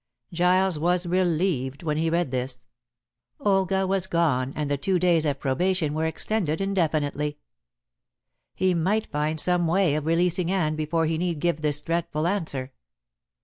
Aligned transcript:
Giles 0.33 0.79
was 0.79 1.05
relieved 1.05 1.83
when 1.83 1.97
he 1.97 2.09
read 2.09 2.31
this. 2.31 2.65
Olga 3.39 3.85
was 3.85 4.07
gone, 4.07 4.51
and 4.55 4.67
the 4.67 4.75
two 4.75 4.97
days 4.97 5.27
of 5.27 5.39
probation 5.39 5.93
were 5.93 6.07
extended 6.07 6.59
indefinitely. 6.59 7.37
He 8.55 8.73
might 8.73 9.05
find 9.05 9.39
some 9.39 9.67
way 9.67 9.93
of 9.93 10.07
releasing 10.07 10.49
Anne 10.49 10.75
before 10.75 11.05
he 11.05 11.19
need 11.19 11.37
give 11.39 11.61
this 11.61 11.81
dreadful 11.81 12.25
answer. 12.25 12.71